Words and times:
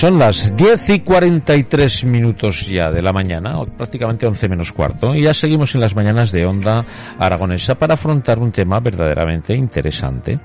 Son 0.00 0.18
las 0.18 0.56
10 0.56 0.88
y 0.88 1.00
43 1.00 2.04
minutos 2.04 2.66
ya 2.66 2.90
de 2.90 3.02
la 3.02 3.12
mañana, 3.12 3.52
prácticamente 3.76 4.26
11 4.26 4.48
menos 4.48 4.72
cuarto, 4.72 5.14
y 5.14 5.20
ya 5.20 5.34
seguimos 5.34 5.74
en 5.74 5.82
las 5.82 5.94
mañanas 5.94 6.32
de 6.32 6.46
Onda 6.46 6.82
Aragonesa 7.18 7.74
para 7.74 7.92
afrontar 7.92 8.38
un 8.38 8.50
tema 8.50 8.80
verdaderamente 8.80 9.54
interesante. 9.54 10.38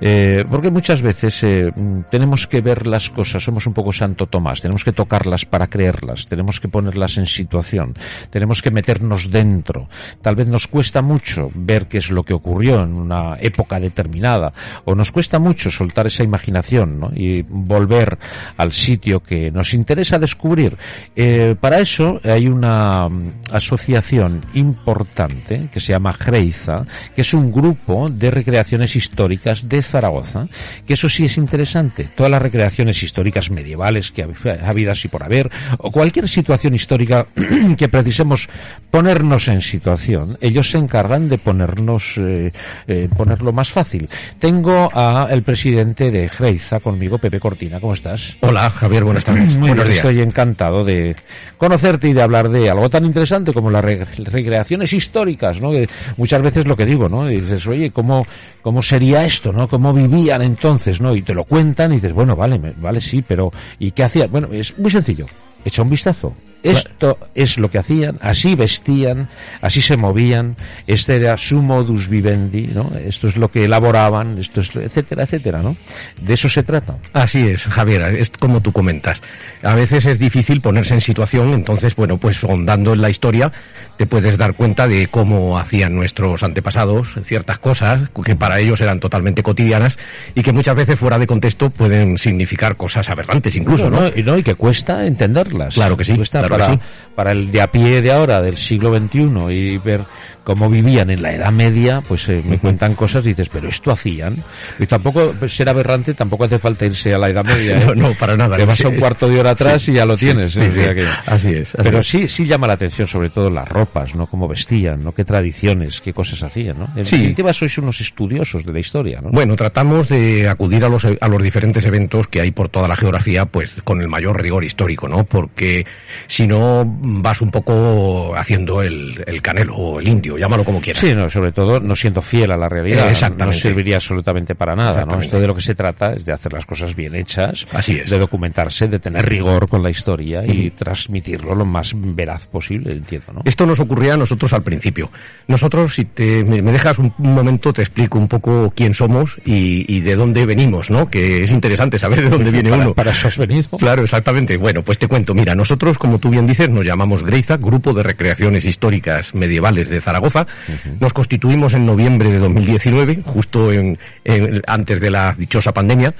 Eh, 0.00 0.46
porque 0.48 0.70
muchas 0.70 1.02
veces 1.02 1.42
eh, 1.42 1.70
tenemos 2.10 2.46
que 2.46 2.62
ver 2.62 2.86
las 2.86 3.10
cosas, 3.10 3.42
somos 3.42 3.66
un 3.66 3.74
poco 3.74 3.92
Santo 3.92 4.24
Tomás, 4.28 4.62
tenemos 4.62 4.82
que 4.82 4.92
tocarlas 4.92 5.44
para 5.44 5.66
creerlas, 5.66 6.26
tenemos 6.26 6.58
que 6.58 6.68
ponerlas 6.68 7.18
en 7.18 7.26
situación, 7.26 7.92
tenemos 8.30 8.62
que 8.62 8.70
meternos 8.70 9.30
dentro. 9.30 9.90
Tal 10.22 10.36
vez 10.36 10.48
nos 10.48 10.68
cuesta 10.68 11.02
mucho 11.02 11.50
ver 11.54 11.86
qué 11.86 11.98
es 11.98 12.10
lo 12.10 12.22
que 12.22 12.32
ocurrió 12.32 12.82
en 12.82 12.98
una 12.98 13.36
época 13.40 13.78
determinada, 13.78 14.54
o 14.86 14.94
nos 14.94 15.12
cuesta 15.12 15.38
mucho 15.38 15.70
soltar 15.70 16.06
esa 16.06 16.24
imaginación 16.24 16.98
¿no? 16.98 17.10
y 17.14 17.42
volver 17.42 18.18
al 18.56 18.72
sitio 18.72 19.01
que 19.02 19.50
nos 19.50 19.74
interesa 19.74 20.18
descubrir. 20.18 20.76
Eh, 21.16 21.56
para 21.60 21.80
eso 21.80 22.20
hay 22.24 22.46
una 22.46 23.08
mm, 23.08 23.32
asociación 23.52 24.44
importante 24.54 25.68
que 25.72 25.80
se 25.80 25.92
llama 25.92 26.16
Greiza, 26.18 26.84
que 27.14 27.22
es 27.22 27.34
un 27.34 27.50
grupo 27.50 28.08
de 28.08 28.30
recreaciones 28.30 28.94
históricas 28.96 29.68
de 29.68 29.82
Zaragoza, 29.82 30.46
que 30.86 30.94
eso 30.94 31.08
sí 31.08 31.24
es 31.24 31.36
interesante. 31.36 32.08
Todas 32.14 32.30
las 32.30 32.42
recreaciones 32.42 33.02
históricas 33.02 33.50
medievales 33.50 34.10
que 34.10 34.22
ha 34.22 34.68
habido 34.68 34.92
así 34.92 35.08
por 35.08 35.22
haber, 35.22 35.50
o 35.78 35.90
cualquier 35.90 36.28
situación 36.28 36.74
histórica 36.74 37.26
que 37.76 37.88
precisemos 37.88 38.48
ponernos 38.90 39.48
en 39.48 39.60
situación, 39.60 40.38
ellos 40.40 40.70
se 40.70 40.78
encargan 40.78 41.28
de 41.28 41.38
ponernos, 41.38 42.14
eh, 42.18 42.50
eh, 42.86 43.08
ponerlo 43.16 43.52
más 43.52 43.70
fácil. 43.70 44.08
Tengo 44.38 44.90
a 44.92 45.28
el 45.30 45.42
presidente 45.42 46.10
de 46.10 46.28
Greiza 46.28 46.80
conmigo, 46.80 47.18
Pepe 47.18 47.40
Cortina. 47.40 47.80
¿Cómo 47.80 47.94
estás? 47.94 48.36
Hola, 48.40 48.70
Javier, 48.70 48.91
buenas 49.00 49.24
tardes. 49.24 49.56
Muy 49.56 49.68
Buenos 49.68 49.86
días. 49.86 50.04
Estoy 50.04 50.20
encantado 50.20 50.84
de 50.84 51.16
conocerte 51.56 52.08
y 52.08 52.12
de 52.12 52.22
hablar 52.22 52.48
de 52.48 52.68
algo 52.68 52.90
tan 52.90 53.04
interesante 53.04 53.52
como 53.52 53.70
las 53.70 53.84
recreaciones 53.84 54.92
históricas, 54.92 55.60
¿no? 55.60 55.70
muchas 56.16 56.42
veces 56.42 56.66
lo 56.66 56.76
que 56.76 56.84
digo, 56.84 57.08
¿no? 57.08 57.30
Y 57.30 57.40
dices, 57.40 57.66
oye, 57.66 57.90
¿cómo, 57.90 58.26
cómo 58.60 58.82
sería 58.82 59.24
esto, 59.24 59.52
¿no? 59.52 59.68
¿Cómo 59.68 59.92
vivían 59.94 60.42
entonces, 60.42 61.00
¿no? 61.00 61.16
Y 61.16 61.22
te 61.22 61.34
lo 61.34 61.44
cuentan 61.44 61.92
y 61.92 61.96
dices, 61.96 62.12
bueno, 62.12 62.36
vale, 62.36 62.60
vale, 62.76 63.00
sí, 63.00 63.24
pero 63.26 63.50
¿y 63.78 63.92
qué 63.92 64.04
hacían? 64.04 64.30
Bueno, 64.30 64.48
es 64.52 64.78
muy 64.78 64.90
sencillo. 64.90 65.26
Echa 65.64 65.82
un 65.82 65.90
vistazo. 65.90 66.34
Esto 66.62 67.18
es 67.34 67.58
lo 67.58 67.70
que 67.70 67.78
hacían, 67.78 68.18
así 68.20 68.54
vestían, 68.54 69.28
así 69.60 69.82
se 69.82 69.96
movían, 69.96 70.56
este 70.86 71.16
era 71.16 71.36
su 71.36 71.60
modus 71.60 72.08
vivendi, 72.08 72.68
¿no? 72.68 72.92
Esto 73.04 73.26
es 73.26 73.36
lo 73.36 73.50
que 73.50 73.64
elaboraban, 73.64 74.38
esto 74.38 74.60
es, 74.60 74.74
etcétera, 74.76 75.24
etcétera, 75.24 75.62
¿no? 75.62 75.76
De 76.20 76.34
eso 76.34 76.48
se 76.48 76.62
trata. 76.62 76.98
Así 77.12 77.40
es, 77.48 77.64
Javier, 77.64 78.02
es 78.16 78.30
como 78.30 78.60
tú 78.60 78.72
comentas. 78.72 79.20
A 79.62 79.74
veces 79.74 80.06
es 80.06 80.18
difícil 80.18 80.60
ponerse 80.60 80.94
en 80.94 81.00
situación, 81.00 81.52
entonces, 81.52 81.96
bueno, 81.96 82.18
pues 82.18 82.42
hondando 82.44 82.92
en 82.92 83.02
la 83.02 83.10
historia, 83.10 83.50
te 83.96 84.06
puedes 84.06 84.38
dar 84.38 84.54
cuenta 84.54 84.86
de 84.86 85.08
cómo 85.08 85.58
hacían 85.58 85.94
nuestros 85.94 86.42
antepasados 86.42 87.16
ciertas 87.22 87.58
cosas 87.58 88.08
que 88.24 88.36
para 88.36 88.60
ellos 88.60 88.80
eran 88.80 89.00
totalmente 89.00 89.42
cotidianas 89.42 89.98
y 90.34 90.42
que 90.42 90.52
muchas 90.52 90.74
veces 90.74 90.98
fuera 90.98 91.18
de 91.18 91.26
contexto 91.26 91.70
pueden 91.70 92.18
significar 92.18 92.76
cosas 92.76 93.08
aberrantes 93.10 93.54
incluso, 93.56 93.90
¿no? 93.90 94.08
y, 94.14 94.22
no 94.22 94.38
y 94.38 94.42
que 94.42 94.54
cuesta 94.54 95.06
entenderlas. 95.06 95.74
Claro 95.74 95.96
que 95.96 96.04
sí. 96.04 96.14
Cuesta 96.14 96.42
para, 96.58 96.78
para 97.14 97.32
el 97.32 97.50
de 97.50 97.62
a 97.62 97.66
pie 97.66 98.02
de 98.02 98.12
ahora, 98.12 98.40
del 98.40 98.56
siglo 98.56 98.96
XXI, 98.96 99.30
y 99.50 99.78
ver 99.78 100.04
cómo 100.44 100.68
vivían 100.68 101.10
en 101.10 101.22
la 101.22 101.32
Edad 101.32 101.52
Media, 101.52 102.02
pues 102.06 102.28
eh, 102.28 102.42
me 102.44 102.58
cuentan 102.58 102.94
cosas, 102.94 103.24
dices, 103.24 103.48
pero 103.48 103.68
esto 103.68 103.90
hacían. 103.92 104.42
Y 104.78 104.86
tampoco, 104.86 105.32
pues, 105.38 105.54
ser 105.54 105.68
aberrante, 105.68 106.14
tampoco 106.14 106.44
hace 106.44 106.58
falta 106.58 106.86
irse 106.86 107.14
a 107.14 107.18
la 107.18 107.28
Edad 107.28 107.44
Media. 107.44 107.78
¿eh? 107.78 107.92
no, 107.96 108.12
para 108.14 108.36
nada. 108.36 108.56
Te 108.56 108.64
vas 108.64 108.80
a 108.84 108.88
un 108.88 108.96
cuarto 108.96 109.28
de 109.28 109.38
hora 109.38 109.50
atrás 109.50 109.88
y 109.88 109.94
ya 109.94 110.06
lo 110.06 110.16
tienes. 110.16 110.56
¿eh? 110.56 111.08
así 111.26 111.54
es. 111.54 111.72
pero 111.82 112.02
sí, 112.02 112.28
sí 112.28 112.44
llama 112.44 112.66
la 112.66 112.74
atención, 112.74 113.06
sobre 113.06 113.30
todo 113.30 113.50
las 113.50 113.68
ropas, 113.68 114.14
¿no? 114.14 114.26
Cómo 114.26 114.48
vestían, 114.48 115.02
¿no? 115.02 115.12
Qué 115.12 115.24
tradiciones, 115.24 116.00
qué 116.00 116.12
cosas 116.12 116.42
hacían, 116.42 116.78
¿no? 116.78 116.86
En 116.96 117.04
definitiva, 117.04 117.52
sois 117.52 117.76
unos 117.78 118.00
estudiosos 118.00 118.64
de 118.64 118.72
la 118.72 118.80
historia, 118.80 119.20
¿no? 119.20 119.30
Bueno, 119.30 119.56
tratamos 119.56 120.08
de 120.08 120.48
acudir 120.48 120.84
a 120.84 120.88
los, 120.88 121.04
a 121.04 121.28
los 121.28 121.42
diferentes 121.42 121.84
eventos 121.84 122.28
que 122.28 122.40
hay 122.40 122.50
por 122.50 122.68
toda 122.68 122.88
la 122.88 122.96
geografía, 122.96 123.46
pues 123.46 123.80
con 123.84 124.00
el 124.00 124.08
mayor 124.08 124.40
rigor 124.40 124.64
histórico, 124.64 125.08
¿no? 125.08 125.24
Porque 125.24 125.86
si 126.26 126.46
no 126.46 126.84
vas 126.86 127.40
un 127.40 127.50
poco 127.50 128.34
haciendo 128.36 128.82
el, 128.82 129.22
el 129.26 129.42
canelo 129.42 129.76
o 129.76 130.00
el 130.00 130.08
indio, 130.08 130.31
llámalo 130.38 130.64
como 130.64 130.80
quieras. 130.80 131.00
Sí, 131.00 131.14
no, 131.14 131.28
sobre 131.30 131.52
todo 131.52 131.80
no 131.80 131.96
siendo 131.96 132.22
fiel 132.22 132.52
a 132.52 132.56
la 132.56 132.68
realidad. 132.68 133.12
No 133.38 133.52
serviría 133.52 133.96
absolutamente 133.96 134.54
para 134.54 134.74
nada, 134.74 135.04
¿no? 135.04 135.20
Esto 135.20 135.38
de 135.40 135.46
lo 135.46 135.54
que 135.54 135.60
se 135.60 135.74
trata 135.74 136.12
es 136.12 136.24
de 136.24 136.32
hacer 136.32 136.52
las 136.52 136.66
cosas 136.66 136.94
bien 136.94 137.14
hechas. 137.14 137.66
Así 137.72 137.98
es. 137.98 138.10
De 138.10 138.18
documentarse, 138.18 138.88
de 138.88 138.98
tener 138.98 139.24
rigor 139.24 139.68
con 139.68 139.82
la 139.82 139.90
historia 139.90 140.44
y 140.44 140.70
transmitirlo 140.70 141.54
lo 141.54 141.64
más 141.64 141.92
veraz 141.94 142.46
posible, 142.46 142.92
entiendo, 142.92 143.32
¿no? 143.32 143.42
Esto 143.44 143.66
nos 143.66 143.80
ocurría 143.80 144.14
a 144.14 144.16
nosotros 144.16 144.52
al 144.52 144.62
principio. 144.62 145.10
Nosotros, 145.48 145.94
si 145.94 146.04
te, 146.04 146.44
me, 146.44 146.60
dejas 146.60 146.98
un, 146.98 147.12
momento, 147.18 147.72
te 147.72 147.82
explico 147.82 148.18
un 148.18 148.28
poco 148.28 148.72
quién 148.74 148.94
somos 148.94 149.36
y, 149.44 149.84
y, 149.94 150.00
de 150.00 150.14
dónde 150.14 150.46
venimos, 150.46 150.90
¿no? 150.90 151.08
Que 151.08 151.44
es 151.44 151.50
interesante 151.50 151.98
saber 151.98 152.22
de 152.22 152.30
dónde 152.30 152.50
viene 152.50 152.70
para, 152.70 152.82
uno. 152.82 152.94
Para 152.94 153.10
eso 153.10 153.28
has 153.28 153.38
venido. 153.38 153.68
Claro, 153.78 154.02
exactamente. 154.02 154.56
Bueno, 154.56 154.82
pues 154.82 154.98
te 154.98 155.08
cuento. 155.08 155.34
Mira, 155.34 155.54
nosotros, 155.54 155.98
como 155.98 156.18
tú 156.18 156.30
bien 156.30 156.46
dices, 156.46 156.68
nos 156.68 156.84
llamamos 156.84 157.22
Greiza, 157.22 157.56
Grupo 157.56 157.92
de 157.92 158.02
Recreaciones 158.02 158.64
Históricas 158.64 159.34
Medievales 159.34 159.88
de 159.88 160.00
Zaragoza. 160.00 160.21
Uh 160.68 160.72
-huh. 160.72 161.00
Nos 161.00 161.12
constituimos 161.12 161.74
en 161.74 161.86
noviembre 161.86 162.30
de 162.30 162.38
2019, 162.38 163.20
justo 163.24 163.72
en, 163.72 163.98
en, 164.24 164.62
antes 164.66 165.00
de 165.00 165.10
la 165.10 165.34
dichosa 165.36 165.72
pandemia. 165.72 166.12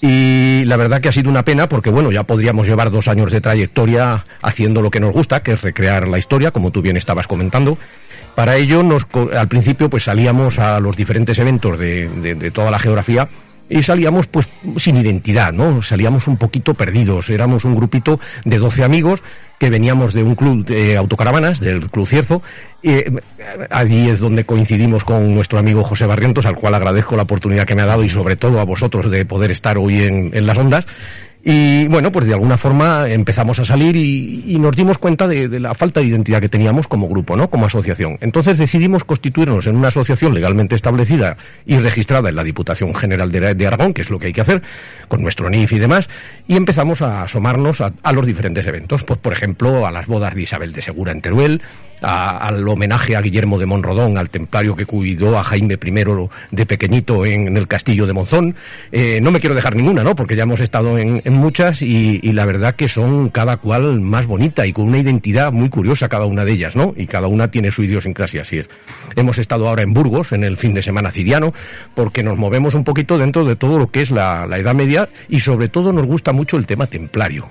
Y 0.00 0.64
la 0.64 0.76
verdad 0.76 1.00
que 1.00 1.08
ha 1.08 1.12
sido 1.12 1.28
una 1.28 1.44
pena 1.44 1.68
porque, 1.68 1.90
bueno, 1.90 2.12
ya 2.12 2.22
podríamos 2.22 2.66
llevar 2.68 2.90
dos 2.90 3.08
años 3.08 3.32
de 3.32 3.40
trayectoria 3.40 4.24
haciendo 4.42 4.80
lo 4.80 4.90
que 4.90 5.00
nos 5.00 5.12
gusta, 5.12 5.40
que 5.42 5.52
es 5.52 5.62
recrear 5.62 6.06
la 6.06 6.18
historia, 6.18 6.52
como 6.52 6.70
tú 6.70 6.82
bien 6.82 6.96
estabas 6.96 7.26
comentando. 7.26 7.78
Para 8.36 8.56
ello, 8.56 8.84
nos, 8.84 9.06
al 9.36 9.48
principio, 9.48 9.90
pues 9.90 10.04
salíamos 10.04 10.60
a 10.60 10.78
los 10.78 10.96
diferentes 10.96 11.36
eventos 11.40 11.76
de, 11.78 12.08
de, 12.08 12.34
de 12.34 12.50
toda 12.52 12.70
la 12.70 12.78
geografía 12.78 13.28
y 13.68 13.82
salíamos 13.82 14.26
pues 14.26 14.48
sin 14.76 14.96
identidad, 14.96 15.52
¿no? 15.52 15.82
Salíamos 15.82 16.26
un 16.26 16.36
poquito 16.36 16.74
perdidos. 16.74 17.30
Éramos 17.30 17.64
un 17.64 17.74
grupito 17.74 18.18
de 18.44 18.58
12 18.58 18.84
amigos 18.84 19.22
que 19.58 19.70
veníamos 19.70 20.14
de 20.14 20.22
un 20.22 20.34
club 20.34 20.64
de 20.64 20.96
autocaravanas, 20.96 21.58
del 21.58 21.90
Club 21.90 22.06
Cierzo, 22.06 22.42
y 22.80 22.92
allí 23.70 24.08
es 24.08 24.20
donde 24.20 24.44
coincidimos 24.44 25.02
con 25.02 25.34
nuestro 25.34 25.58
amigo 25.58 25.82
José 25.82 26.06
Barrientos, 26.06 26.46
al 26.46 26.54
cual 26.54 26.74
agradezco 26.74 27.16
la 27.16 27.24
oportunidad 27.24 27.64
que 27.64 27.74
me 27.74 27.82
ha 27.82 27.86
dado 27.86 28.04
y 28.04 28.08
sobre 28.08 28.36
todo 28.36 28.60
a 28.60 28.64
vosotros 28.64 29.10
de 29.10 29.24
poder 29.24 29.50
estar 29.50 29.76
hoy 29.76 30.02
en, 30.02 30.30
en 30.32 30.46
las 30.46 30.56
ondas. 30.56 30.86
Y 31.44 31.86
bueno, 31.86 32.10
pues 32.10 32.26
de 32.26 32.34
alguna 32.34 32.58
forma 32.58 33.08
empezamos 33.08 33.58
a 33.60 33.64
salir 33.64 33.96
y, 33.96 34.58
nos 34.58 34.74
dimos 34.74 34.98
cuenta 34.98 35.28
de, 35.28 35.48
la 35.60 35.72
falta 35.74 36.00
de 36.00 36.06
identidad 36.06 36.40
que 36.40 36.48
teníamos 36.48 36.88
como 36.88 37.08
grupo, 37.08 37.36
¿no? 37.36 37.48
Como 37.48 37.66
asociación. 37.66 38.18
Entonces 38.20 38.58
decidimos 38.58 39.04
constituirnos 39.04 39.66
en 39.66 39.76
una 39.76 39.88
asociación 39.88 40.34
legalmente 40.34 40.74
establecida 40.74 41.36
y 41.64 41.78
registrada 41.78 42.28
en 42.28 42.36
la 42.36 42.44
Diputación 42.44 42.92
General 42.94 43.30
de, 43.30 43.66
Aragón, 43.66 43.94
que 43.94 44.02
es 44.02 44.10
lo 44.10 44.18
que 44.18 44.26
hay 44.26 44.32
que 44.32 44.40
hacer, 44.40 44.62
con 45.06 45.22
nuestro 45.22 45.48
NIF 45.48 45.72
y 45.72 45.78
demás, 45.78 46.08
y 46.48 46.56
empezamos 46.56 47.02
a 47.02 47.22
asomarnos 47.22 47.80
a, 47.80 47.92
a 48.02 48.12
los 48.12 48.26
diferentes 48.26 48.66
eventos. 48.66 49.04
Pues, 49.04 49.18
por 49.20 49.32
ejemplo, 49.32 49.86
a 49.86 49.92
las 49.92 50.06
bodas 50.06 50.34
de 50.34 50.42
Isabel 50.42 50.72
de 50.72 50.82
Segura 50.82 51.12
en 51.12 51.20
Teruel, 51.20 51.62
a, 52.02 52.38
al 52.38 52.66
homenaje 52.68 53.16
a 53.16 53.20
Guillermo 53.20 53.58
de 53.58 53.66
Monrodón, 53.66 54.18
al 54.18 54.30
templario 54.30 54.76
que 54.76 54.86
cuidó 54.86 55.38
a 55.38 55.44
Jaime 55.44 55.74
I 55.74 55.90
de 56.50 56.66
pequeñito 56.66 57.24
en, 57.24 57.56
el 57.56 57.68
castillo 57.68 58.06
de 58.06 58.12
Monzón. 58.12 58.54
Eh, 58.92 59.20
no 59.20 59.30
me 59.30 59.40
quiero 59.40 59.54
dejar 59.54 59.76
ninguna, 59.76 60.02
¿no? 60.02 60.14
Porque 60.14 60.36
ya 60.36 60.42
hemos 60.42 60.60
estado 60.60 60.98
en 60.98 61.22
muchas 61.34 61.82
y, 61.82 62.20
la 62.32 62.44
verdad 62.46 62.74
que 62.74 62.88
son 62.88 63.30
cada 63.30 63.56
cual 63.56 64.00
más 64.00 64.26
bonita 64.26 64.66
y 64.66 64.72
con 64.72 64.88
una 64.88 64.98
identidad 64.98 65.52
muy 65.52 65.68
curiosa 65.68 66.08
cada 66.08 66.26
una 66.26 66.44
de 66.44 66.52
ellas, 66.52 66.76
¿no? 66.76 66.94
Y 66.96 67.06
cada 67.06 67.28
una 67.28 67.50
tiene 67.50 67.70
su 67.70 67.82
idiosincrasia, 67.82 68.42
así 68.42 68.58
es. 68.58 68.68
Hemos 69.16 69.38
estado 69.38 69.68
ahora 69.68 69.82
en 69.82 69.92
Burgos, 69.92 70.32
en 70.32 70.44
el 70.44 70.56
fin 70.56 70.74
de 70.74 70.82
semana 70.82 71.10
ciriano, 71.10 71.52
porque 71.94 72.22
nos 72.22 72.38
movemos 72.38 72.74
un 72.74 72.84
poquito 72.84 73.18
dentro 73.18 73.44
de 73.44 73.56
todo 73.56 73.78
lo 73.78 73.90
que 73.90 74.02
es 74.02 74.10
la, 74.10 74.46
la 74.46 74.58
Edad 74.58 74.74
Media 74.74 75.08
y 75.28 75.40
sobre 75.40 75.68
todo 75.68 75.92
nos 75.92 76.06
gusta 76.06 76.32
mucho 76.32 76.56
el 76.56 76.66
tema 76.66 76.86
templario 76.86 77.48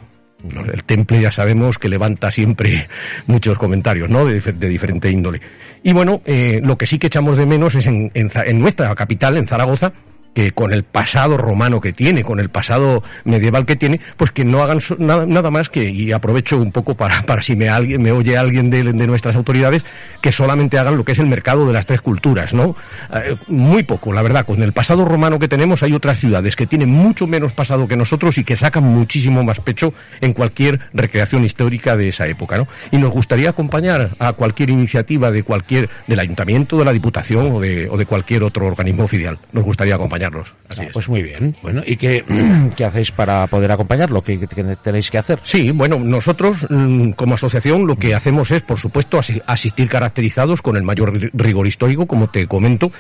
El 0.74 0.84
temple 0.84 1.22
ya 1.22 1.32
sabemos 1.32 1.78
que 1.78 1.90
levanta 1.90 2.32
siempre 2.32 2.88
muchos 3.28 3.58
comentarios, 3.58 4.10
¿no? 4.10 4.26
De, 4.26 4.40
diferente 4.70 5.10
índole. 5.10 5.42
Y 5.84 5.94
bueno, 5.94 6.22
eh, 6.26 6.62
lo 6.64 6.78
que 6.78 6.86
sí 6.86 7.00
que 7.00 7.08
echamos 7.08 7.38
de 7.38 7.46
menos 7.46 7.76
es 7.76 7.88
en, 7.88 8.12
en 8.14 8.60
nuestra 8.60 8.94
capital, 8.96 9.38
en 9.38 9.48
Zaragoza, 9.48 9.94
que 10.38 10.52
con 10.52 10.72
el 10.72 10.84
pasado 10.84 11.36
romano 11.36 11.82
que 11.82 11.94
tiene, 11.94 12.24
con 12.24 12.40
el 12.40 12.50
pasado 12.50 13.02
medieval 13.26 13.66
que 13.66 13.76
tiene, 13.76 14.00
pues 14.18 14.30
que 14.30 14.46
no 14.46 14.62
hagan 14.62 14.78
nada, 15.00 15.50
más 15.50 15.68
que, 15.68 15.90
y 15.90 16.12
aprovecho 16.12 16.60
un 16.60 16.72
poco 16.72 16.94
para, 16.94 17.22
para 17.26 17.42
si 17.42 17.56
me, 17.56 17.70
alguien, 17.70 18.04
me 18.04 18.12
oye 18.12 18.38
alguien 18.38 18.70
de, 18.70 18.84
de, 18.84 19.08
nuestras 19.08 19.36
autoridades, 19.36 19.84
que 20.22 20.32
solamente 20.32 20.78
hagan 20.78 20.96
lo 20.96 21.04
que 21.04 21.14
es 21.14 21.18
el 21.18 21.26
mercado 21.26 21.66
de 21.66 21.74
las 21.74 21.88
tres 21.88 22.02
culturas, 22.02 22.54
¿no? 22.54 22.76
Eh, 23.16 23.36
muy 23.48 23.82
poco, 23.82 24.14
la 24.14 24.22
verdad, 24.22 24.46
con 24.46 24.62
el 24.62 24.74
pasado 24.74 25.06
romano 25.06 25.40
que 25.40 25.48
tenemos 25.48 25.82
hay 25.82 25.94
otras 25.94 26.20
ciudades 26.20 26.56
que 26.56 26.68
tienen 26.68 26.92
mucho 26.92 27.26
menos 27.26 27.54
pasado 27.54 27.88
que 27.88 27.98
nosotros 27.98 28.38
y 28.38 28.44
que 28.44 28.56
sacan 28.56 28.84
muchísimo 28.84 29.44
más 29.44 29.60
pecho 29.62 29.92
en 30.22 30.34
cualquier 30.34 30.82
recreación 30.94 31.46
histórica 31.46 31.98
de 31.98 32.10
esa 32.10 32.28
época, 32.28 32.60
¿no? 32.60 32.68
Y 32.92 32.98
nos 32.98 33.10
gustaría 33.10 33.50
acompañar 33.50 34.12
a 34.20 34.34
cualquier 34.34 34.70
iniciativa 34.70 35.32
de 35.32 35.42
cualquier, 35.42 35.90
del 36.06 36.20
ayuntamiento, 36.20 36.78
de 36.78 36.86
la 36.86 36.94
diputación 36.94 37.54
o 37.54 37.60
de, 37.60 37.90
o 37.90 37.98
de 37.98 38.06
cualquier 38.06 38.44
otro 38.44 38.68
organismo 38.68 39.06
oficial. 39.06 39.40
Nos 39.52 39.64
gustaría 39.64 39.96
acompañar 39.96 40.27
Así 40.70 40.84
ah, 40.84 40.90
Pues 40.92 41.10
muy 41.10 41.22
bien. 41.22 41.56
Bueno, 41.62 41.82
¿y 41.86 41.96
qué, 41.96 42.24
qué 42.76 42.86
hacéis 42.86 43.12
para 43.12 43.48
poder 43.48 43.72
acompañarlo? 43.72 44.22
¿Qué, 44.22 44.38
tenéis 44.82 45.10
que 45.10 45.18
hacer? 45.18 45.40
Sí, 45.44 45.72
bueno, 45.72 45.98
nosotros 46.00 46.66
mm, 46.70 47.12
como 47.12 47.36
asociación 47.36 47.88
lo 47.88 47.96
que 47.96 48.16
hacemos 48.16 48.52
es, 48.52 48.62
por 48.62 48.80
supuesto, 48.80 49.20
asistir 49.46 49.88
caracterizados 49.88 50.62
con 50.62 50.78
el 50.78 50.84
mayor 50.84 51.14
rigor 51.34 51.68
histórico, 51.68 52.06
como 52.06 52.28
te 52.30 52.48
comento, 52.48 52.92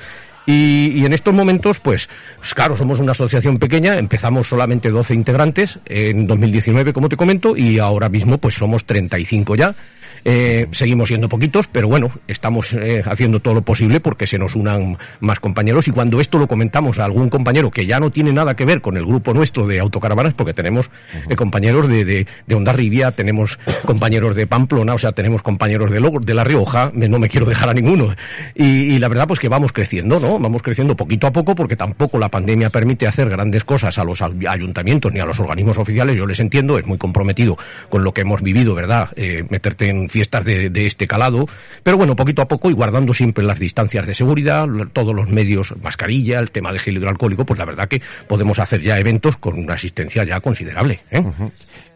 y, 0.50 1.06
en 1.06 1.12
estos 1.12 1.34
momentos, 1.34 1.82
pues, 1.82 2.10
pues, 2.38 2.54
claro, 2.54 2.78
somos 2.78 3.02
una 3.02 3.12
asociación 3.12 3.60
pequeña, 3.60 4.00
empezamos 4.00 4.48
solamente 4.48 4.90
12 4.90 5.14
integrantes 5.14 5.78
en 5.86 6.26
2019, 6.26 6.94
como 6.94 7.10
te 7.10 7.18
comento, 7.18 7.58
y 7.58 7.80
ahora 7.80 8.08
mismo 8.08 8.38
pues 8.38 8.56
somos 8.56 8.86
35 8.86 9.56
ya. 9.58 9.76
Eh, 10.26 10.68
seguimos 10.72 11.08
siendo 11.10 11.30
poquitos, 11.30 11.68
pero 11.68 11.88
bueno, 11.88 12.10
estamos 12.28 12.74
eh, 12.74 13.02
haciendo 13.06 13.40
todo 13.40 13.56
lo 13.56 13.62
posible 13.62 14.00
porque 14.00 14.28
se 14.28 14.38
nos 14.38 14.56
unan 14.56 14.98
más 15.20 15.40
compañeros 15.40 15.88
y 15.88 15.92
cuando 15.92 16.20
esto 16.20 16.38
lo 16.38 16.48
comentamos 16.48 17.00
a 17.00 17.06
algún 17.06 17.30
compañero 17.30 17.72
que 17.72 17.86
ya 17.86 18.00
no 18.00 18.12
tiene 18.12 18.34
nada 18.34 18.56
que 18.56 18.66
ver 18.66 18.82
con 18.82 18.98
el 18.98 19.06
grupo 19.06 19.34
nuestro 19.34 19.68
de 19.68 19.80
autocaravanas, 19.80 20.34
porque 20.34 20.54
tenemos 20.54 20.90
eh, 21.30 21.36
compañeros 21.36 21.88
de, 21.88 22.06
de, 22.06 22.28
de 22.46 22.56
Ondarribia, 22.56 23.12
tenemos 23.12 23.58
compañeros 23.86 24.36
de 24.36 24.48
Pamplona, 24.48 24.94
o 24.94 24.98
sea, 24.98 25.12
tenemos 25.12 25.42
compañeros 25.42 25.92
de, 25.92 26.00
de 26.22 26.34
La 26.34 26.44
Rioja, 26.44 26.92
no 26.94 27.20
me 27.20 27.30
quiero 27.30 27.46
dejar 27.46 27.70
a 27.70 27.74
ninguno. 27.74 28.16
Y, 28.56 28.94
y 28.94 29.00
la 29.00 29.08
verdad, 29.08 29.28
pues 29.28 29.40
que 29.40 29.50
vamos 29.50 29.72
creciendo, 29.72 30.20
¿no? 30.20 30.40
Vamos 30.40 30.62
creciendo 30.62 30.96
poquito 30.96 31.28
a 31.28 31.32
poco 31.32 31.56
porque 31.56 31.76
tampoco 31.76 32.18
la 32.18 32.30
pandemia 32.30 32.70
permite 32.70 33.08
hacer 33.08 33.30
grandes 33.30 33.64
cosas 33.64 33.98
a 33.98 34.04
los 34.04 34.22
ayuntamientos 34.22 35.14
ni 35.14 35.20
a 35.20 35.26
los 35.26 35.40
organismos 35.40 35.78
oficiales, 35.78 36.16
yo 36.16 36.26
les 36.26 36.40
entiendo, 36.40 36.78
es 36.78 36.86
muy 36.86 36.98
comprometido 36.98 37.58
con 37.90 38.04
lo 38.04 38.14
que 38.14 38.22
hemos 38.22 38.42
vivido, 38.42 38.76
¿verdad? 38.76 39.10
meterte 39.50 39.90
en 39.90 40.07
fiestas 40.10 40.46
de, 40.46 40.72
este 40.88 41.08
calado, 41.08 41.46
pero 41.84 41.98
bueno, 41.98 42.16
poquito 42.16 42.42
a 42.42 42.48
poco 42.48 42.70
y 42.70 42.74
guardando 42.74 43.14
siempre 43.14 43.46
las 43.46 43.60
distancias 43.60 44.06
de 44.06 44.14
seguridad, 44.14 44.68
todos 44.94 45.14
los 45.14 45.30
medios, 45.30 45.74
mascarilla, 45.82 46.40
el 46.40 46.52
tema 46.52 46.72
del 46.72 46.80
gel 46.80 46.98
hidroalcohólico, 46.98 47.46
pues 47.46 47.58
la 47.58 47.66
verdad 47.66 47.88
que 47.88 48.02
podemos 48.28 48.60
hacer 48.60 48.82
ya 48.82 48.98
eventos 48.98 49.38
con 49.38 49.58
una 49.58 49.74
asistencia 49.74 50.24
ya 50.24 50.40
considerable. 50.40 51.00
¿eh? 51.12 51.24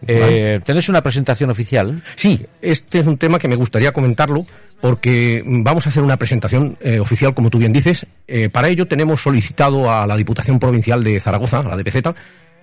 eh 0.07 0.59
¿Tenés 0.63 0.89
una 0.89 1.01
presentación 1.01 1.49
oficial? 1.49 2.01
Sí, 2.15 2.45
este 2.61 2.99
es 2.99 3.07
un 3.07 3.17
tema 3.17 3.39
que 3.39 3.47
me 3.47 3.55
gustaría 3.55 3.91
comentarlo 3.91 4.45
porque 4.81 5.43
vamos 5.45 5.85
a 5.85 5.89
hacer 5.89 6.01
una 6.01 6.17
presentación 6.17 6.77
eh, 6.81 6.99
oficial, 6.99 7.33
como 7.33 7.49
tú 7.49 7.59
bien 7.59 7.71
dices. 7.71 8.05
Eh, 8.27 8.49
para 8.49 8.67
ello 8.67 8.87
tenemos 8.87 9.21
solicitado 9.21 9.91
a 9.91 10.07
la 10.07 10.17
Diputación 10.17 10.59
Provincial 10.59 11.03
de 11.03 11.19
Zaragoza, 11.19 11.59
a 11.59 11.63
la 11.63 11.77
DPZ, 11.77 12.15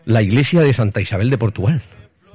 la 0.05 0.23
iglesia 0.23 0.61
de 0.61 0.75
Santa 0.75 1.00
Isabel 1.00 1.31
de 1.31 1.39
Portugal 1.39 1.83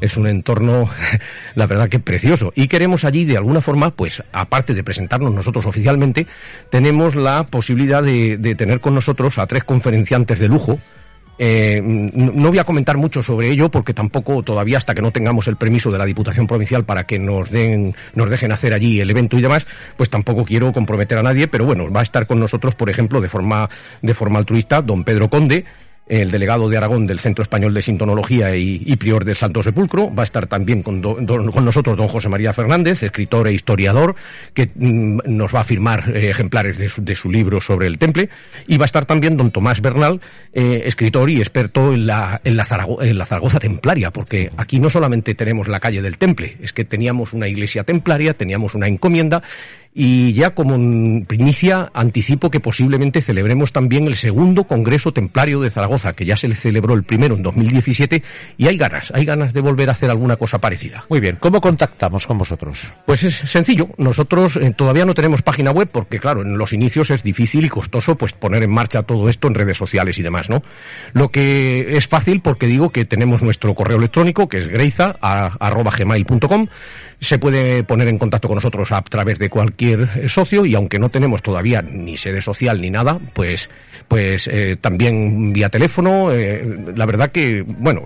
es 0.02 0.18
un 0.18 0.28
entorno, 0.28 0.90
la 1.56 1.68
verdad 1.68 1.90
que 1.90 2.00
precioso. 2.00 2.52
Y 2.56 2.68
queremos 2.68 3.04
allí, 3.04 3.26
de 3.26 3.38
alguna 3.38 3.62
forma, 3.62 3.92
pues, 3.92 4.22
aparte 4.32 4.74
de 4.74 4.84
presentarnos 4.84 5.34
nosotros 5.34 5.66
oficialmente, 5.66 6.28
tenemos 6.70 7.16
la 7.16 7.44
posibilidad 7.44 8.04
de, 8.04 8.56
tener 8.56 8.80
con 8.82 8.96
nosotros 8.96 9.38
a 9.38 9.48
tres 9.48 9.64
conferenciantes 9.64 10.40
de 10.40 10.48
lujo, 10.48 10.80
eh, 11.40 11.82
no 11.82 12.50
voy 12.50 12.60
a 12.60 12.64
comentar 12.64 12.96
mucho 12.96 13.24
sobre 13.24 13.50
ello 13.50 13.72
porque 13.72 13.96
tampoco 13.96 14.44
todavía 14.44 14.78
hasta 14.78 14.94
que 14.94 15.02
no 15.02 15.10
tengamos 15.10 15.48
el 15.48 15.56
permiso 15.56 15.90
de 15.90 15.98
la 15.98 16.06
Diputación 16.06 16.46
Provincial 16.46 16.86
para 16.86 17.06
que 17.06 17.18
nos 17.18 17.50
den, 17.50 17.96
nos 18.14 18.30
dejen 18.30 18.52
hacer 18.52 18.72
allí 18.72 19.00
el 19.02 19.10
evento 19.10 19.36
y 19.36 19.42
demás, 19.42 19.66
pues 19.98 20.12
tampoco 20.12 20.46
quiero 20.46 20.72
comprometer 20.72 21.18
a 21.18 21.24
nadie, 21.24 21.48
pero 21.48 21.66
bueno, 21.66 21.92
va 21.92 22.02
a 22.02 22.04
estar 22.04 22.28
con 22.28 22.40
nosotros, 22.40 22.76
por 22.76 22.92
ejemplo, 22.92 23.20
de 23.20 23.30
forma, 23.30 23.68
de 24.04 24.14
forma 24.14 24.38
altruista, 24.38 24.84
don 24.84 25.04
Pedro 25.04 25.28
Conde, 25.28 25.66
el 26.08 26.32
delegado 26.32 26.70
de 26.70 26.78
Aragón 26.78 27.08
del 27.08 27.20
Centro 27.20 27.44
Español 27.44 27.74
de 27.74 27.82
Sintonología 27.82 28.56
y, 28.56 28.96
prior 28.98 29.24
del 29.24 29.36
Santo 29.36 29.64
Sepulcro. 29.64 30.14
Va 30.14 30.24
a 30.24 30.26
estar 30.26 30.48
también 30.48 30.84
con, 30.84 31.02
nosotros 31.02 31.98
don 31.98 32.08
José 32.08 32.30
María 32.30 32.54
Fernández, 32.54 33.04
escritor 33.04 33.48
e 33.48 33.54
historiador, 33.54 34.16
que 34.54 34.70
mm, 34.74 35.20
nos 35.26 35.54
va 35.56 35.62
a 35.62 35.64
firmar 35.64 36.10
eh, 36.16 36.30
ejemplares 36.30 36.78
de 36.78 37.16
su, 37.16 37.32
libro 37.32 37.62
sobre 37.62 37.88
el 37.88 37.98
temple. 37.98 38.30
Y 38.68 38.78
va 38.78 38.86
a 38.86 38.88
estar 38.88 39.06
también 39.06 39.38
don 39.38 39.52
Tomás 39.52 39.82
Bernal, 39.82 40.20
eh, 40.52 40.84
escritor 40.86 41.30
y 41.30 41.40
experto 41.42 41.94
en 41.94 42.06
la 42.06 42.42
Zaragoza 42.66 43.60
templaria, 43.60 44.12
porque 44.12 44.50
aquí 44.58 44.80
no 44.80 44.90
solamente 44.90 45.36
tenemos 45.36 45.68
la 45.68 45.80
calle 45.80 46.02
del 46.02 46.18
temple, 46.18 46.58
es 46.62 46.74
que 46.74 46.86
teníamos 46.86 47.34
una 47.34 47.48
iglesia 47.48 47.84
templaria, 47.84 48.34
teníamos 48.34 48.76
una 48.76 48.88
encomienda 48.88 49.42
y 49.96 50.34
ya 50.34 50.52
como 50.52 50.76
primicia 51.26 51.90
anticipo 51.94 52.50
que 52.50 52.60
posiblemente 52.60 53.22
celebremos 53.22 53.72
también 53.72 54.08
el 54.08 54.16
segundo 54.16 54.64
Congreso 54.64 55.14
Templario 55.14 55.60
de 55.60 55.70
Zaragoza, 55.70 56.14
que 56.14 56.26
ya 56.26 56.36
se 56.36 56.48
le 56.48 56.56
celebró 56.56 56.96
el 56.96 57.04
primero 57.04 57.36
en 57.36 57.44
2017 57.44 58.24
y 58.58 58.66
hay 58.68 58.78
ganas, 58.78 59.12
hay 59.14 59.26
ganas 59.26 59.54
de 59.54 59.62
volver 59.62 59.90
a 59.90 59.92
hacer 59.92 60.10
alguna 60.10 60.36
cosa 60.36 60.58
parecida. 60.60 61.06
Muy 61.10 61.20
bien, 61.20 61.38
¿cómo 61.40 61.62
contactamos 61.62 62.26
con 62.26 62.40
vosotros? 62.40 62.92
Pues 63.06 63.22
es 63.24 63.36
sencillo, 63.36 63.90
nosotros 63.98 64.58
eh, 64.58 64.74
todavía 64.76 65.06
no 65.06 65.14
tenemos 65.14 65.44
página 65.44 65.72
web 65.72 65.90
porque 65.92 66.20
claro, 66.20 66.42
en 66.42 66.58
los 66.58 66.74
inicios 66.74 67.12
es 67.12 67.22
difícil 67.22 67.66
y 67.66 67.70
costoso 67.70 68.16
pues 68.16 68.34
poner 68.34 68.64
en 68.64 68.72
marcha 68.72 69.04
todo 69.04 69.30
esto 69.30 69.48
en 69.48 69.54
redes 69.56 69.78
sociales 69.78 70.18
y 70.18 70.24
demás, 70.24 70.50
¿no? 70.50 70.64
Lo 71.14 71.30
que 71.30 71.98
es 71.98 72.08
fácil 72.08 72.42
porque 72.42 72.66
digo 72.68 72.90
que 72.90 73.06
tenemos 73.06 73.44
nuestro 73.44 73.76
correo 73.76 73.98
electrónico 73.98 74.50
que 74.50 74.58
es 74.58 74.68
greiza@gmail.com 74.68 76.68
se 77.24 77.40
puede 77.40 77.84
poner 77.84 78.08
en 78.10 78.18
contacto 78.18 78.48
con 78.48 78.56
nosotros 78.56 78.92
a 78.92 79.02
través 79.02 79.40
de 79.40 79.50
cualquier 79.50 79.83
socio 80.28 80.66
y 80.66 80.76
aunque 80.76 81.00
no 81.00 81.10
tenemos 81.10 81.42
todavía 81.42 81.82
ni 81.82 82.18
sede 82.18 82.42
social 82.42 82.82
ni 82.82 82.90
nada, 82.90 83.20
pues 83.34 83.70
pues 84.08 84.48
eh, 84.52 84.78
también 84.80 85.54
vía 85.54 85.70
teléfono. 85.70 86.32
Eh, 86.32 86.94
la 86.96 87.06
verdad 87.06 87.32
que, 87.32 87.64
bueno, 87.66 88.04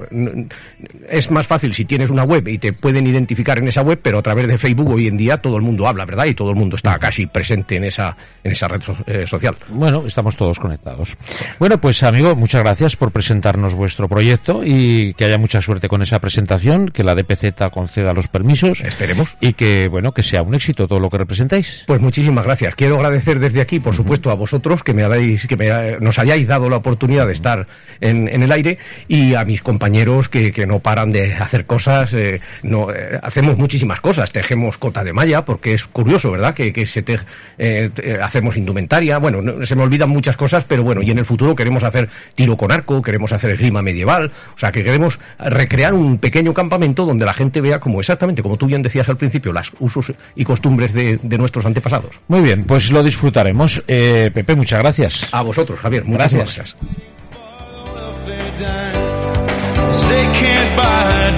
es 1.10 1.32
más 1.32 1.48
fácil 1.48 1.74
si 1.74 1.86
tienes 1.86 2.10
una 2.10 2.24
web 2.24 2.48
y 2.48 2.58
te 2.58 2.74
pueden 2.74 3.08
identificar 3.08 3.58
en 3.58 3.68
esa 3.68 3.82
web, 3.82 4.00
pero 4.02 4.20
a 4.20 4.22
través 4.22 4.48
de 4.48 4.58
Facebook 4.58 4.90
hoy 4.90 5.08
en 5.08 5.18
día 5.18 5.38
todo 5.38 5.58
el 5.58 5.62
mundo 5.62 5.88
habla, 5.88 6.06
¿verdad? 6.06 6.26
Y 6.26 6.34
todo 6.34 6.50
el 6.50 6.56
mundo 6.56 6.76
está 6.76 6.98
casi 7.00 7.28
presente 7.28 7.76
en 7.78 7.86
esa, 7.86 8.16
en 8.44 8.52
esa 8.52 8.68
red 8.68 8.82
eh, 9.08 9.26
social. 9.26 9.58
Bueno, 9.70 10.04
estamos 10.06 10.36
todos 10.36 10.60
conectados. 10.60 11.18
Bueno, 11.60 11.80
pues 11.80 12.04
amigo, 12.04 12.36
muchas 12.36 12.62
gracias 12.62 12.96
por 12.96 13.12
presentarnos 13.12 13.76
vuestro 13.76 14.08
proyecto 14.08 14.62
y 14.64 15.14
que 15.14 15.26
haya 15.26 15.38
mucha 15.38 15.62
suerte 15.62 15.88
con 15.88 16.02
esa 16.02 16.20
presentación, 16.20 16.90
que 16.90 17.04
la 17.04 17.16
DPZ 17.16 17.70
conceda 17.72 18.14
los 18.14 18.28
permisos. 18.28 18.82
Esperemos. 18.82 19.38
Y 19.42 19.54
que, 19.54 19.88
bueno, 19.88 20.12
que 20.12 20.24
sea 20.24 20.42
un 20.42 20.56
éxito 20.56 20.88
todo 20.88 21.00
lo 21.00 21.10
que 21.10 21.18
representáis. 21.18 21.84
Pues 21.88 22.02
muchísimas 22.02 22.46
gracias. 22.46 22.76
Quiero 22.76 22.96
agradecer 22.96 23.40
desde 23.40 23.62
aquí, 23.62 23.80
por 23.80 23.96
supuesto, 23.96 24.32
a 24.32 24.36
vosotros 24.36 24.84
que 24.84 24.94
me 24.94 25.04
habéis, 25.04 25.48
que 25.48 25.58
me 25.58 25.70
nos 26.00 26.20
hayáis 26.20 26.48
dado 26.48 26.70
la 26.70 26.78
oportunidad 26.78 27.28
de 27.28 27.34
estar 27.34 27.68
en, 28.02 28.28
en 28.28 28.44
el 28.44 28.52
aire 28.52 28.78
y 29.08 29.36
a 29.36 29.46
mis 29.46 29.62
compañeros 29.62 30.30
que, 30.30 30.52
que 30.52 30.66
no 30.66 30.80
paran 30.80 31.12
de 31.12 31.34
hacer 31.34 31.66
cosas. 31.66 32.14
Eh, 32.14 32.42
no, 32.64 32.92
eh, 32.92 33.20
hacemos 33.22 33.58
muchísimas 33.58 34.02
cosas. 34.02 34.32
Tejemos 34.32 34.78
cota 34.78 35.04
de 35.04 35.14
malla 35.14 35.46
porque 35.46 35.74
es 35.74 35.86
curioso, 35.86 36.32
¿verdad? 36.32 36.54
Que, 36.54 36.72
que 36.74 36.86
se 36.86 37.02
te, 37.02 37.20
eh, 37.58 37.90
hacemos 38.22 38.58
indumentaria. 38.58 39.18
Bueno, 39.18 39.66
se 39.66 39.76
me 39.76 39.84
olvidan 39.84 40.10
muchas 40.10 40.36
cosas, 40.36 40.64
pero 40.68 40.84
bueno, 40.84 41.02
y 41.02 41.12
en 41.12 41.20
el 41.20 41.26
futuro 41.26 41.56
queremos 41.56 41.84
hacer 41.84 42.10
tiro 42.36 42.58
con 42.58 42.72
arco, 42.72 43.02
queremos 43.02 43.32
hacer 43.32 43.52
esgrima 43.52 43.82
medieval. 43.82 44.32
O 44.56 44.58
sea, 44.58 44.72
que 44.72 44.84
queremos 44.84 45.20
recrear 45.40 45.94
un 45.94 46.18
pequeño 46.18 46.54
campamento 46.54 47.06
donde 47.06 47.26
la 47.26 47.34
gente 47.34 47.62
vea 47.62 47.80
como 47.80 48.00
exactamente, 48.00 48.42
como 48.42 48.58
tú 48.58 48.66
bien 48.68 48.82
decías 48.82 49.08
al 49.10 49.18
principio, 49.18 49.54
las 49.54 49.72
usos 49.80 50.14
y 50.36 50.44
costumbres 50.44 50.94
de, 50.94 51.20
de 51.22 51.38
nuestros 51.38 51.66
antepasados. 51.66 52.12
Muy 52.28 52.42
bien, 52.42 52.64
pues 52.66 52.92
lo 52.92 53.04
disfrutaremos. 53.04 53.84
Pepe, 53.88 54.56
muchas 54.56 54.80
gracias. 54.80 55.28
A 55.32 55.42
vosotros, 55.78 55.82
Javier. 55.82 56.06
Muchas 56.06 56.34
gracias. 56.34 56.76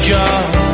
gracias. 0.07 0.68